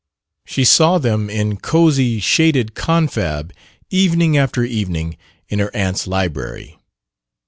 [0.45, 3.53] She saw them in cosy shaded confab
[3.91, 5.15] evening after evening,
[5.47, 6.79] in her aunt's library.